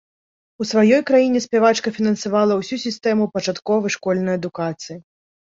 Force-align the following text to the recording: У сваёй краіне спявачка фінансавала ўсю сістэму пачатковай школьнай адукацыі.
У 0.63 0.65
сваёй 0.69 1.01
краіне 1.09 1.39
спявачка 1.45 1.93
фінансавала 1.97 2.57
ўсю 2.61 2.81
сістэму 2.85 3.29
пачатковай 3.37 3.95
школьнай 3.99 4.35
адукацыі. 4.43 4.97